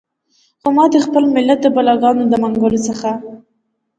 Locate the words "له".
2.31-2.37